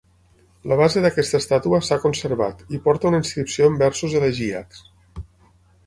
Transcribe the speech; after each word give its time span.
La 0.71 0.77
base 0.79 1.03
d'aquesta 1.05 1.41
estàtua 1.43 1.81
s'ha 1.89 1.99
conservat 2.07 2.65
i 2.79 2.83
porta 2.89 3.09
una 3.13 3.23
inscripció 3.25 3.71
en 3.73 3.79
versos 3.87 4.19
elegíacs. 4.23 4.85